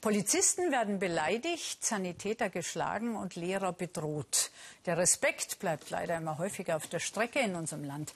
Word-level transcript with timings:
Polizisten 0.00 0.72
werden 0.72 0.98
beleidigt, 0.98 1.84
Sanitäter 1.84 2.48
geschlagen 2.48 3.16
und 3.16 3.36
Lehrer 3.36 3.74
bedroht. 3.74 4.50
Der 4.86 4.96
Respekt 4.96 5.58
bleibt 5.58 5.90
leider 5.90 6.16
immer 6.16 6.38
häufiger 6.38 6.76
auf 6.76 6.86
der 6.86 7.00
Strecke 7.00 7.40
in 7.40 7.54
unserem 7.54 7.84
Land. 7.84 8.14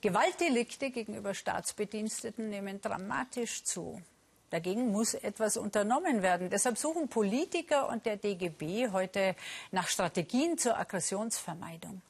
Gewaltdelikte 0.00 0.90
gegenüber 0.90 1.34
Staatsbediensteten 1.34 2.48
nehmen 2.48 2.80
dramatisch 2.80 3.64
zu. 3.64 4.00
Dagegen 4.48 4.90
muss 4.90 5.12
etwas 5.12 5.58
unternommen 5.58 6.22
werden. 6.22 6.48
Deshalb 6.48 6.78
suchen 6.78 7.08
Politiker 7.08 7.90
und 7.90 8.06
der 8.06 8.16
DGB 8.16 8.88
heute 8.92 9.36
nach 9.72 9.88
Strategien 9.88 10.56
zur 10.56 10.78
Aggressionsvermeidung. 10.78 12.00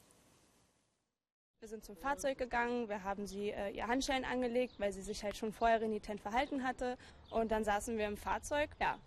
Wir 1.58 1.68
sind 1.68 1.84
zum 1.84 1.96
Fahrzeug 1.96 2.38
gegangen, 2.38 2.88
wir 2.88 3.02
haben 3.02 3.26
sie 3.26 3.50
äh, 3.50 3.70
ihr 3.70 3.88
Handschellen 3.88 4.24
angelegt, 4.24 4.78
weil 4.78 4.92
sie 4.92 5.02
sich 5.02 5.24
halt 5.24 5.36
schon 5.36 5.52
vorher 5.52 5.80
renitent 5.80 6.20
verhalten 6.20 6.62
hatte. 6.62 6.96
Und 7.30 7.50
dann 7.50 7.64
saßen 7.64 7.98
wir 7.98 8.06
im 8.06 8.16
Fahrzeug. 8.16 8.70
Ja. 8.80 8.98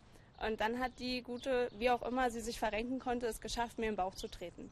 Und 0.45 0.61
dann 0.61 0.79
hat 0.79 0.99
die 0.99 1.21
gute, 1.21 1.69
wie 1.77 1.89
auch 1.89 2.01
immer 2.01 2.31
sie 2.31 2.41
sich 2.41 2.59
verrenken 2.59 2.99
konnte, 2.99 3.27
es 3.27 3.41
geschafft, 3.41 3.77
mir 3.77 3.89
im 3.89 3.95
Bauch 3.95 4.15
zu 4.15 4.29
treten. 4.29 4.71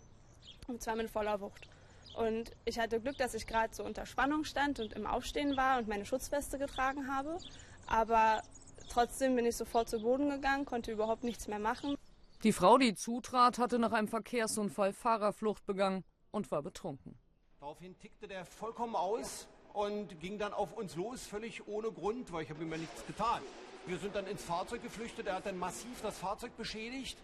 Und 0.68 0.82
zwar 0.82 0.96
mit 0.96 1.10
voller 1.10 1.42
Wucht. 1.42 1.68
Und 2.16 2.52
ich 2.66 2.80
hatte 2.80 3.00
Glück, 3.00 3.18
dass 3.18 3.34
ich 3.34 3.46
gerade 3.46 3.74
so 3.76 3.84
unter 3.84 4.06
Spannung 4.06 4.44
stand 4.44 4.80
und 4.80 4.94
im 4.94 5.06
Aufstehen 5.06 5.56
war 5.56 5.78
und 5.78 5.88
meine 5.88 6.06
Schutzweste 6.06 6.58
getragen 6.58 7.14
habe. 7.14 7.38
Aber 7.86 8.42
trotzdem 8.90 9.36
bin 9.36 9.46
ich 9.46 9.56
sofort 9.56 9.90
zu 9.90 10.00
Boden 10.00 10.30
gegangen, 10.30 10.66
konnte 10.66 10.92
überhaupt 10.92 11.24
nichts 11.24 11.48
mehr 11.48 11.60
machen. 11.60 11.96
Die 12.44 12.54
Frau, 12.54 12.78
die 12.78 12.96
zutrat, 12.96 13.60
hatte 13.60 13.78
nach 13.78 13.92
einem 13.92 14.08
Verkehrsunfall 14.08 14.94
Fahrerflucht 14.94 15.66
begangen 15.66 16.04
und 16.32 16.50
war 16.52 16.62
betrunken. 16.62 17.18
Daraufhin 17.60 17.98
tickte 18.00 18.28
der 18.28 18.46
vollkommen 18.46 18.96
aus 18.96 19.48
und 19.74 20.20
ging 20.20 20.40
dann 20.40 20.54
auf 20.54 20.74
uns 20.74 20.96
los, 20.96 21.26
völlig 21.26 21.68
ohne 21.68 21.92
Grund, 21.92 22.32
weil 22.32 22.44
ich 22.44 22.50
habe 22.50 22.64
ihm 22.64 22.72
ja 22.72 22.78
nichts 22.78 23.06
getan. 23.06 23.42
Wir 23.88 23.98
sind 23.98 24.16
dann 24.16 24.28
ins 24.28 24.44
Fahrzeug 24.44 24.84
geflüchtet, 24.84 25.28
er 25.28 25.36
hat 25.36 25.46
dann 25.46 25.58
massiv 25.58 26.02
das 26.02 26.18
Fahrzeug 26.18 26.58
beschädigt 26.58 27.18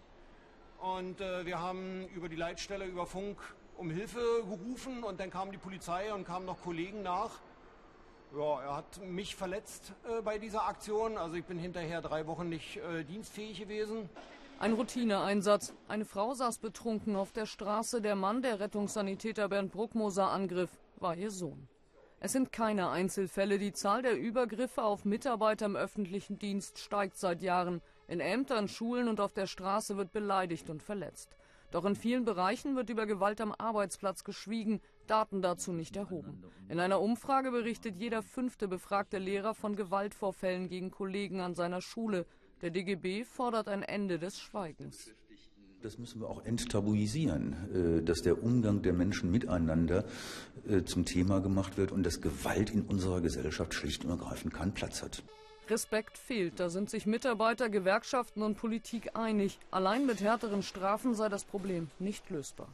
und 0.80 1.20
äh, 1.20 1.44
wir 1.44 1.60
haben 1.60 2.08
über 2.14 2.30
die 2.30 2.36
Leitstelle, 2.36 2.86
über 2.86 3.06
Funk 3.06 3.36
um 3.76 3.90
Hilfe 3.90 4.20
gerufen 4.48 5.04
und 5.04 5.20
dann 5.20 5.28
kam 5.28 5.52
die 5.52 5.58
Polizei 5.58 6.14
und 6.14 6.24
kamen 6.24 6.46
noch 6.46 6.62
Kollegen 6.62 7.02
nach. 7.02 7.32
Ja, 8.34 8.62
er 8.62 8.76
hat 8.76 9.04
mich 9.06 9.36
verletzt 9.36 9.92
äh, 10.08 10.22
bei 10.22 10.38
dieser 10.38 10.66
Aktion. 10.66 11.18
Also 11.18 11.36
ich 11.36 11.44
bin 11.44 11.58
hinterher 11.58 12.00
drei 12.00 12.26
Wochen 12.26 12.48
nicht 12.48 12.78
äh, 12.78 13.04
dienstfähig 13.04 13.60
gewesen. 13.60 14.08
Ein 14.58 14.72
Routineeinsatz. 14.72 15.74
Eine 15.86 16.06
Frau 16.06 16.32
saß 16.32 16.60
betrunken 16.60 17.14
auf 17.14 17.32
der 17.32 17.44
Straße. 17.44 18.00
Der 18.00 18.16
Mann, 18.16 18.40
der 18.40 18.58
Rettungssanitäter 18.58 19.50
Bernd 19.50 19.70
Bruckmoser 19.70 20.30
angriff, 20.30 20.70
war 20.96 21.14
ihr 21.14 21.30
Sohn. 21.30 21.68
Es 22.24 22.32
sind 22.32 22.52
keine 22.52 22.88
Einzelfälle. 22.88 23.58
Die 23.58 23.74
Zahl 23.74 24.00
der 24.00 24.18
Übergriffe 24.18 24.82
auf 24.82 25.04
Mitarbeiter 25.04 25.66
im 25.66 25.76
öffentlichen 25.76 26.38
Dienst 26.38 26.78
steigt 26.78 27.18
seit 27.18 27.42
Jahren. 27.42 27.82
In 28.08 28.18
Ämtern, 28.18 28.66
Schulen 28.66 29.08
und 29.08 29.20
auf 29.20 29.34
der 29.34 29.46
Straße 29.46 29.98
wird 29.98 30.10
beleidigt 30.10 30.70
und 30.70 30.82
verletzt. 30.82 31.36
Doch 31.70 31.84
in 31.84 31.94
vielen 31.94 32.24
Bereichen 32.24 32.76
wird 32.76 32.88
über 32.88 33.04
Gewalt 33.04 33.42
am 33.42 33.52
Arbeitsplatz 33.52 34.24
geschwiegen, 34.24 34.80
Daten 35.06 35.42
dazu 35.42 35.74
nicht 35.74 35.96
erhoben. 35.96 36.42
In 36.70 36.80
einer 36.80 37.02
Umfrage 37.02 37.50
berichtet 37.50 37.98
jeder 37.98 38.22
fünfte 38.22 38.68
befragte 38.68 39.18
Lehrer 39.18 39.54
von 39.54 39.76
Gewaltvorfällen 39.76 40.70
gegen 40.70 40.90
Kollegen 40.90 41.42
an 41.42 41.54
seiner 41.54 41.82
Schule. 41.82 42.24
Der 42.62 42.70
DGB 42.70 43.24
fordert 43.24 43.68
ein 43.68 43.82
Ende 43.82 44.18
des 44.18 44.40
Schweigens. 44.40 45.14
Das 45.84 45.98
müssen 45.98 46.22
wir 46.22 46.30
auch 46.30 46.42
enttabuisieren, 46.46 47.98
äh, 47.98 48.02
dass 48.02 48.22
der 48.22 48.42
Umgang 48.42 48.80
der 48.80 48.94
Menschen 48.94 49.30
miteinander 49.30 50.06
äh, 50.66 50.82
zum 50.84 51.04
Thema 51.04 51.40
gemacht 51.40 51.76
wird 51.76 51.92
und 51.92 52.06
dass 52.06 52.22
Gewalt 52.22 52.70
in 52.70 52.86
unserer 52.86 53.20
Gesellschaft 53.20 53.74
schlicht 53.74 54.02
und 54.02 54.10
ergreifend 54.10 54.54
keinen 54.54 54.72
Platz 54.72 55.02
hat. 55.02 55.22
Respekt 55.68 56.16
fehlt. 56.16 56.58
Da 56.58 56.70
sind 56.70 56.88
sich 56.88 57.04
Mitarbeiter, 57.04 57.68
Gewerkschaften 57.68 58.42
und 58.42 58.56
Politik 58.56 59.14
einig. 59.14 59.58
Allein 59.70 60.06
mit 60.06 60.22
härteren 60.22 60.62
Strafen 60.62 61.14
sei 61.14 61.28
das 61.28 61.44
Problem 61.44 61.88
nicht 61.98 62.30
lösbar. 62.30 62.68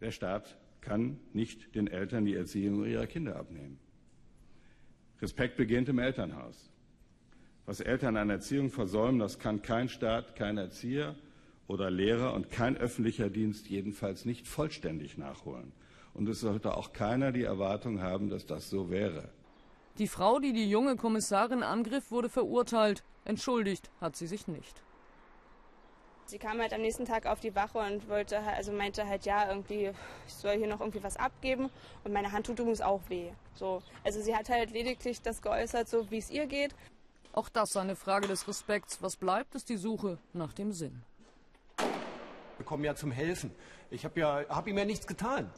Der 0.00 0.10
Staat 0.10 0.56
kann 0.80 1.20
nicht 1.34 1.74
den 1.74 1.86
Eltern 1.86 2.24
die 2.24 2.34
Erziehung 2.34 2.86
ihrer 2.86 3.06
Kinder 3.06 3.36
abnehmen. 3.36 3.78
Respekt 5.20 5.58
beginnt 5.58 5.90
im 5.90 5.98
Elternhaus. 5.98 6.70
Was 7.72 7.80
Eltern 7.80 8.18
an 8.18 8.28
Erziehung 8.28 8.68
versäumen, 8.68 9.18
das 9.18 9.38
kann 9.38 9.62
kein 9.62 9.88
Staat, 9.88 10.36
kein 10.36 10.58
Erzieher 10.58 11.14
oder 11.68 11.90
Lehrer 11.90 12.34
und 12.34 12.50
kein 12.50 12.76
öffentlicher 12.76 13.30
Dienst 13.30 13.70
jedenfalls 13.70 14.26
nicht 14.26 14.46
vollständig 14.46 15.16
nachholen. 15.16 15.72
Und 16.12 16.28
es 16.28 16.40
sollte 16.40 16.76
auch 16.76 16.92
keiner 16.92 17.32
die 17.32 17.44
Erwartung 17.44 18.02
haben, 18.02 18.28
dass 18.28 18.44
das 18.44 18.68
so 18.68 18.90
wäre. 18.90 19.30
Die 19.96 20.06
Frau, 20.06 20.38
die 20.38 20.52
die 20.52 20.68
junge 20.68 20.96
Kommissarin 20.96 21.62
angriff, 21.62 22.10
wurde 22.10 22.28
verurteilt. 22.28 23.04
Entschuldigt 23.24 23.90
hat 24.02 24.16
sie 24.16 24.26
sich 24.26 24.48
nicht. 24.48 24.82
Sie 26.26 26.36
kam 26.36 26.60
halt 26.60 26.74
am 26.74 26.82
nächsten 26.82 27.06
Tag 27.06 27.24
auf 27.24 27.40
die 27.40 27.54
Wache 27.54 27.78
und 27.78 28.06
wollte, 28.06 28.38
also 28.38 28.72
meinte 28.72 29.06
halt, 29.06 29.24
ja, 29.24 29.48
irgendwie, 29.48 29.92
ich 30.26 30.34
soll 30.34 30.58
hier 30.58 30.68
noch 30.68 30.80
irgendwie 30.80 31.02
was 31.02 31.16
abgeben 31.16 31.70
und 32.04 32.12
meine 32.12 32.32
Hand 32.32 32.44
tut 32.44 32.58
übrigens 32.58 32.82
auch 32.82 33.00
weh. 33.08 33.30
So, 33.54 33.82
also 34.04 34.20
sie 34.20 34.36
hat 34.36 34.50
halt 34.50 34.72
lediglich 34.72 35.22
das 35.22 35.40
geäußert, 35.40 35.88
so 35.88 36.10
wie 36.10 36.18
es 36.18 36.30
ihr 36.30 36.44
geht. 36.44 36.74
Auch 37.32 37.48
das 37.48 37.76
eine 37.76 37.96
Frage 37.96 38.28
des 38.28 38.46
Respekts. 38.46 39.00
Was 39.00 39.16
bleibt, 39.16 39.54
ist 39.54 39.70
die 39.70 39.78
Suche 39.78 40.18
nach 40.34 40.52
dem 40.52 40.72
Sinn. 40.72 41.02
Wir 41.78 42.66
kommen 42.66 42.84
ja 42.84 42.94
zum 42.94 43.10
Helfen. 43.10 43.50
Ich 43.90 44.04
habe 44.04 44.20
ja, 44.20 44.44
hab 44.48 44.66
ihm 44.68 44.76
ja 44.76 44.84
nichts 44.84 45.06
getan. 45.06 45.50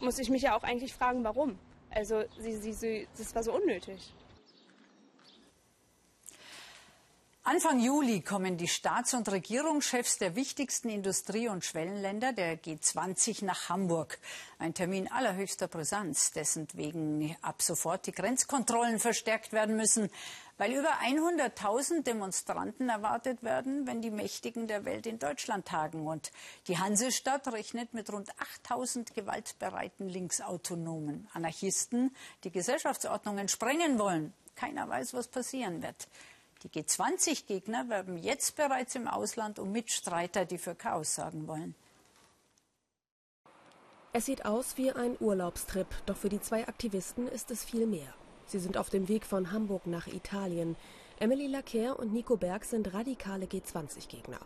Muss 0.00 0.18
ich 0.18 0.28
mich 0.28 0.42
ja 0.42 0.56
auch 0.56 0.64
eigentlich 0.64 0.92
fragen, 0.92 1.22
warum? 1.22 1.56
Also 1.90 2.24
sie, 2.38 2.56
sie, 2.56 2.72
sie, 2.72 3.08
das 3.16 3.34
war 3.34 3.44
so 3.44 3.54
unnötig. 3.54 4.12
Anfang 7.46 7.78
Juli 7.78 8.22
kommen 8.22 8.56
die 8.56 8.68
Staats- 8.68 9.12
und 9.12 9.30
Regierungschefs 9.30 10.16
der 10.16 10.34
wichtigsten 10.34 10.88
Industrie- 10.88 11.48
und 11.48 11.62
Schwellenländer 11.62 12.32
der 12.32 12.58
G20 12.58 13.44
nach 13.44 13.68
Hamburg. 13.68 14.18
Ein 14.58 14.72
Termin 14.72 15.12
allerhöchster 15.12 15.68
Brisanz, 15.68 16.32
dessen 16.32 16.66
wegen 16.72 17.36
ab 17.42 17.60
sofort 17.60 18.06
die 18.06 18.12
Grenzkontrollen 18.12 18.98
verstärkt 18.98 19.52
werden 19.52 19.76
müssen 19.76 20.08
weil 20.56 20.72
über 20.72 21.00
100.000 21.00 22.04
Demonstranten 22.04 22.88
erwartet 22.88 23.42
werden, 23.42 23.86
wenn 23.86 24.02
die 24.02 24.10
Mächtigen 24.10 24.68
der 24.68 24.84
Welt 24.84 25.06
in 25.06 25.18
Deutschland 25.18 25.66
tagen. 25.66 26.06
Und 26.06 26.30
die 26.68 26.78
Hansestadt 26.78 27.48
rechnet 27.48 27.92
mit 27.92 28.12
rund 28.12 28.30
8.000 28.64 29.14
gewaltbereiten 29.14 30.08
Linksautonomen, 30.08 31.28
Anarchisten, 31.32 32.14
die 32.44 32.50
Gesellschaftsordnungen 32.50 33.48
sprengen 33.48 33.98
wollen. 33.98 34.32
Keiner 34.54 34.88
weiß, 34.88 35.14
was 35.14 35.26
passieren 35.26 35.82
wird. 35.82 36.06
Die 36.64 36.82
G20-Gegner 36.82 37.90
werben 37.90 38.16
jetzt 38.16 38.56
bereits 38.56 38.94
im 38.94 39.06
Ausland 39.06 39.58
um 39.58 39.70
Mitstreiter, 39.70 40.46
die 40.46 40.56
für 40.56 40.74
Chaos 40.74 41.14
sorgen 41.14 41.46
wollen. 41.46 41.74
Es 44.14 44.24
sieht 44.24 44.46
aus 44.46 44.78
wie 44.78 44.90
ein 44.90 45.16
Urlaubstrip, 45.20 45.88
doch 46.06 46.16
für 46.16 46.30
die 46.30 46.40
zwei 46.40 46.66
Aktivisten 46.66 47.28
ist 47.28 47.50
es 47.50 47.64
viel 47.64 47.86
mehr. 47.86 48.14
Sie 48.46 48.58
sind 48.58 48.78
auf 48.78 48.88
dem 48.88 49.08
Weg 49.08 49.26
von 49.26 49.52
Hamburg 49.52 49.86
nach 49.86 50.06
Italien. 50.06 50.76
Emily 51.18 51.48
Lacker 51.48 51.98
und 51.98 52.14
Nico 52.14 52.38
Berg 52.38 52.64
sind 52.64 52.94
radikale 52.94 53.44
G20-Gegner. 53.44 54.40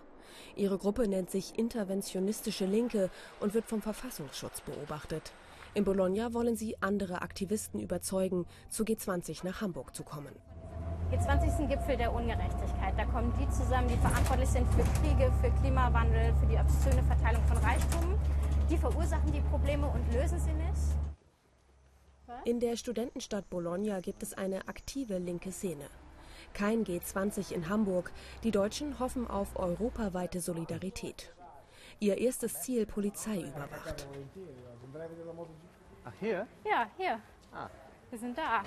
Ihre 0.56 0.78
Gruppe 0.78 1.06
nennt 1.06 1.30
sich 1.30 1.56
Interventionistische 1.56 2.66
Linke 2.66 3.10
und 3.38 3.54
wird 3.54 3.66
vom 3.66 3.80
Verfassungsschutz 3.80 4.60
beobachtet. 4.62 5.32
In 5.74 5.84
Bologna 5.84 6.32
wollen 6.32 6.56
sie 6.56 6.80
andere 6.82 7.22
Aktivisten 7.22 7.78
überzeugen, 7.78 8.46
zu 8.70 8.82
G20 8.82 9.44
nach 9.44 9.60
Hamburg 9.60 9.94
zu 9.94 10.02
kommen. 10.02 10.34
G20 11.10 11.46
ist 11.46 11.58
ein 11.58 11.68
Gipfel 11.68 11.96
der 11.96 12.12
Ungerechtigkeit. 12.12 12.92
Da 12.98 13.04
kommen 13.06 13.32
die 13.40 13.48
zusammen, 13.48 13.88
die 13.88 13.96
verantwortlich 13.96 14.48
sind 14.50 14.66
für 14.74 14.82
Kriege, 15.00 15.32
für 15.40 15.50
Klimawandel, 15.62 16.34
für 16.34 16.46
die 16.46 16.58
obszöne 16.58 17.02
Verteilung 17.02 17.42
von 17.44 17.56
Reichtum. 17.58 18.18
Die 18.68 18.76
verursachen 18.76 19.32
die 19.32 19.40
Probleme 19.40 19.86
und 19.86 20.12
lösen 20.12 20.38
sie 20.38 20.52
nicht. 20.52 20.98
In 22.44 22.60
der 22.60 22.76
Studentenstadt 22.76 23.48
Bologna 23.48 24.00
gibt 24.00 24.22
es 24.22 24.34
eine 24.34 24.68
aktive 24.68 25.16
linke 25.16 25.50
Szene. 25.50 25.86
Kein 26.52 26.84
G20 26.84 27.52
in 27.52 27.70
Hamburg. 27.70 28.12
Die 28.42 28.50
Deutschen 28.50 28.98
hoffen 28.98 29.26
auf 29.28 29.58
europaweite 29.58 30.40
Solidarität. 30.40 31.34
Ihr 32.00 32.18
erstes 32.18 32.60
Ziel 32.60 32.84
Polizei 32.84 33.38
überwacht. 33.38 34.06
Ach, 36.04 36.12
hier? 36.20 36.46
Ja, 36.64 36.86
hier. 36.98 37.18
Ah. 37.52 37.68
Wir 38.10 38.18
sind 38.18 38.36
da. 38.36 38.62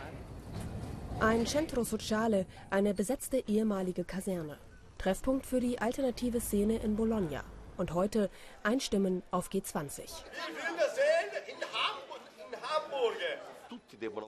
Ein 1.20 1.46
Centro 1.46 1.84
Sociale, 1.84 2.46
eine 2.70 2.94
besetzte 2.94 3.38
ehemalige 3.48 4.04
Kaserne. 4.04 4.58
Treffpunkt 4.98 5.46
für 5.46 5.60
die 5.60 5.80
alternative 5.80 6.40
Szene 6.40 6.78
in 6.78 6.96
Bologna. 6.96 7.44
Und 7.78 7.94
heute 7.94 8.30
Einstimmen 8.64 9.24
auf 9.32 9.50
G20. 9.50 10.02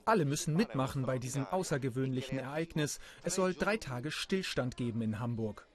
Alle 0.04 0.24
müssen 0.24 0.54
mitmachen 0.54 1.06
bei 1.06 1.18
diesem 1.18 1.46
außergewöhnlichen 1.46 2.38
Ereignis. 2.38 3.00
Es 3.22 3.36
soll 3.36 3.54
drei 3.54 3.76
Tage 3.76 4.10
Stillstand 4.10 4.76
geben 4.76 5.02
in 5.02 5.18
Hamburg. 5.18 5.66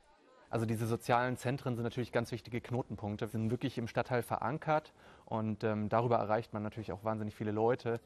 Also 0.50 0.66
diese 0.66 0.88
sozialen 0.88 1.38
Zentren 1.38 1.76
sind 1.76 1.84
natürlich 1.84 2.12
ganz 2.12 2.32
wichtige 2.32 2.60
Knotenpunkte, 2.60 3.28
Sie 3.28 3.34
sind 3.34 3.52
wirklich 3.52 3.78
im 3.78 3.88
Stadtteil 3.88 4.24
verankert 4.24 4.94
und 5.26 5.64
ähm, 5.64 5.90
darüber 5.90 6.18
erreicht 6.18 6.54
man 6.54 6.64
natürlich 6.64 6.92
auch 6.92 7.04
wahnsinnig 7.04 7.36
viele 7.36 7.52
Leute. 7.52 8.00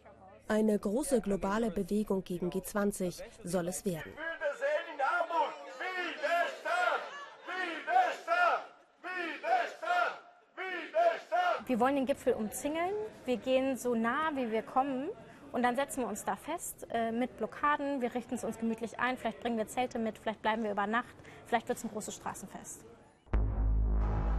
Eine 0.47 0.77
große 0.77 1.21
globale 1.21 1.71
Bewegung 1.71 2.23
gegen 2.23 2.49
G20 2.49 3.21
soll 3.43 3.67
es 3.69 3.85
werden. 3.85 4.13
Wir 11.65 11.79
wollen 11.79 11.95
den 11.95 12.05
Gipfel 12.05 12.33
umzingeln. 12.33 12.93
Wir 13.23 13.37
gehen 13.37 13.77
so 13.77 13.95
nah, 13.95 14.31
wie 14.35 14.51
wir 14.51 14.63
kommen. 14.63 15.09
Und 15.53 15.63
dann 15.63 15.75
setzen 15.75 16.01
wir 16.01 16.07
uns 16.07 16.25
da 16.25 16.35
fest 16.35 16.87
äh, 16.91 17.11
mit 17.11 17.37
Blockaden. 17.37 18.01
Wir 18.01 18.13
richten 18.13 18.35
es 18.35 18.43
uns 18.43 18.57
gemütlich 18.57 18.99
ein. 18.99 19.17
Vielleicht 19.17 19.39
bringen 19.39 19.57
wir 19.57 19.67
Zelte 19.67 19.97
mit. 19.97 20.17
Vielleicht 20.17 20.41
bleiben 20.41 20.63
wir 20.63 20.71
über 20.71 20.87
Nacht. 20.87 21.15
Vielleicht 21.45 21.69
wird 21.69 21.77
es 21.77 21.85
ein 21.85 21.91
großes 21.91 22.15
Straßenfest. 22.15 22.83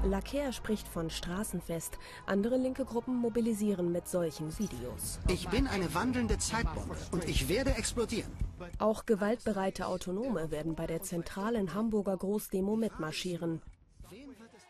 Lacker 0.05 0.53
spricht 0.53 0.87
von 0.87 1.11
Straßenfest. 1.11 1.99
Andere 2.27 2.57
linke 2.57 2.85
Gruppen 2.85 3.17
mobilisieren 3.17 3.91
mit 3.91 4.07
solchen 4.09 4.57
Videos. 4.59 5.19
Ich 5.29 5.49
bin 5.49 5.67
eine 5.67 5.93
wandelnde 5.95 6.39
Zeitbombe 6.39 6.97
und 7.11 7.25
ich 7.29 7.49
werde 7.49 7.71
explodieren. 7.71 8.31
Auch 8.79 9.07
gewaltbereite 9.07 9.87
Autonome 9.87 10.51
werden 10.51 10.75
bei 10.75 10.87
der 10.87 11.03
zentralen 11.03 11.75
Hamburger 11.75 12.17
Großdemo 12.17 12.77
mitmarschieren. 12.77 13.63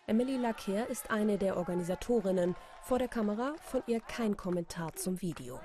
Emily 0.07 0.37
Lacker 0.37 0.87
ist 0.89 1.11
eine 1.11 1.39
der 1.39 1.57
Organisatorinnen. 1.57 2.55
Vor 2.83 2.99
der 2.99 3.09
Kamera 3.09 3.55
von 3.63 3.83
ihr 3.87 4.01
kein 4.01 4.37
Kommentar 4.37 4.93
zum 4.95 5.21
Video. 5.23 5.61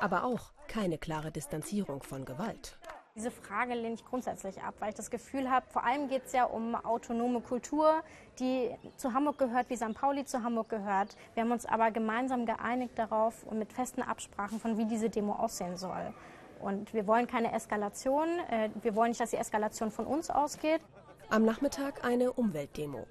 Aber 0.00 0.24
auch 0.24 0.52
keine 0.68 0.98
klare 0.98 1.30
Distanzierung 1.32 2.02
von 2.02 2.24
Gewalt. 2.24 2.78
Diese 3.14 3.30
Frage 3.30 3.74
lehne 3.74 3.94
ich 3.94 4.06
grundsätzlich 4.06 4.62
ab, 4.62 4.74
weil 4.78 4.88
ich 4.88 4.94
das 4.94 5.10
Gefühl 5.10 5.50
habe, 5.50 5.66
vor 5.68 5.84
allem 5.84 6.08
geht 6.08 6.24
es 6.24 6.32
ja 6.32 6.44
um 6.44 6.74
autonome 6.74 7.42
Kultur, 7.42 8.02
die 8.38 8.74
zu 8.96 9.12
Hamburg 9.12 9.36
gehört, 9.36 9.68
wie 9.68 9.76
St. 9.76 9.92
Pauli 9.92 10.24
zu 10.24 10.42
Hamburg 10.42 10.70
gehört. 10.70 11.14
Wir 11.34 11.42
haben 11.42 11.52
uns 11.52 11.66
aber 11.66 11.90
gemeinsam 11.90 12.46
geeinigt 12.46 12.98
darauf 12.98 13.44
und 13.44 13.58
mit 13.58 13.70
festen 13.70 14.00
Absprachen 14.00 14.58
von, 14.58 14.78
wie 14.78 14.86
diese 14.86 15.10
Demo 15.10 15.34
aussehen 15.34 15.76
soll. 15.76 16.14
Und 16.62 16.94
wir 16.94 17.06
wollen 17.06 17.26
keine 17.26 17.52
Eskalation. 17.52 18.28
Äh, 18.48 18.70
wir 18.80 18.94
wollen 18.94 19.10
nicht, 19.10 19.20
dass 19.20 19.30
die 19.30 19.36
Eskalation 19.36 19.90
von 19.90 20.06
uns 20.06 20.30
ausgeht. 20.30 20.80
Am 21.28 21.44
Nachmittag 21.44 22.04
eine 22.04 22.32
Umweltdemo. 22.32 23.06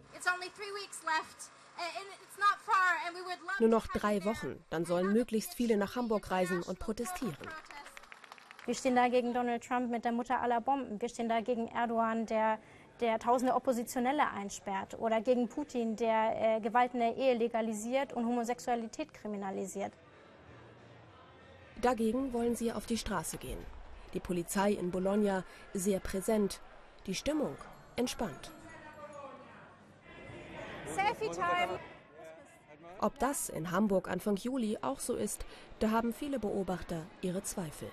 Nur 3.59 3.69
noch 3.69 3.85
drei 3.85 4.25
Wochen, 4.25 4.63
dann 4.71 4.83
sollen 4.85 5.13
möglichst 5.13 5.53
viele 5.53 5.77
nach 5.77 5.95
Hamburg 5.95 6.31
reisen 6.31 6.63
und 6.63 6.79
protestieren. 6.79 7.37
Wir 8.65 8.75
stehen 8.75 8.95
da 8.95 9.07
gegen 9.07 9.33
Donald 9.33 9.63
Trump 9.63 9.89
mit 9.89 10.05
der 10.05 10.11
Mutter 10.11 10.39
aller 10.39 10.61
Bomben. 10.61 11.01
Wir 11.01 11.09
stehen 11.09 11.27
da 11.27 11.41
gegen 11.41 11.67
Erdogan, 11.67 12.27
der, 12.27 12.59
der 12.99 13.17
tausende 13.17 13.55
Oppositionelle 13.55 14.29
einsperrt. 14.29 14.99
Oder 14.99 15.19
gegen 15.21 15.47
Putin, 15.47 15.95
der 15.95 16.57
äh, 16.57 16.61
Gewalt 16.61 16.93
in 16.93 16.99
der 16.99 17.17
Ehe 17.17 17.33
legalisiert 17.33 18.13
und 18.13 18.25
Homosexualität 18.25 19.13
kriminalisiert. 19.13 19.93
Dagegen 21.81 22.31
wollen 22.33 22.55
sie 22.55 22.71
auf 22.71 22.85
die 22.85 22.97
Straße 22.97 23.37
gehen. 23.37 23.57
Die 24.13 24.19
Polizei 24.19 24.73
in 24.73 24.91
Bologna 24.91 25.43
sehr 25.73 25.99
präsent. 25.99 26.61
Die 27.07 27.15
Stimmung 27.15 27.55
entspannt. 27.95 28.51
Selfie-Time! 30.85 31.79
Ob 32.99 33.17
das 33.17 33.49
in 33.49 33.71
Hamburg 33.71 34.07
Anfang 34.07 34.35
Juli 34.35 34.77
auch 34.81 34.99
so 34.99 35.15
ist, 35.15 35.43
da 35.79 35.89
haben 35.89 36.13
viele 36.13 36.37
Beobachter 36.37 37.01
ihre 37.21 37.41
Zweifel. 37.41 37.89